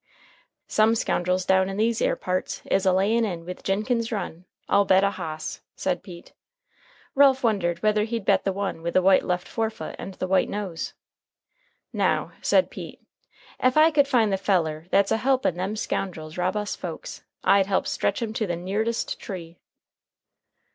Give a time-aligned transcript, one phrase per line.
[0.67, 4.83] "Some scoundrels down in these 'ere parts is a layin' in with Jinkins Run, I'll
[4.83, 6.33] bet a hoss," said Pete.
[7.13, 10.49] Ralph wondered whether he'd bet the one with the white left forefoot and the white
[10.49, 10.95] nose.
[11.93, 12.99] "Now," said Pete,
[13.59, 17.67] "ef I could find the feller that's a helpin' them scoundrels rob us folks, I'd
[17.67, 19.59] help stretch him to the neardest tree."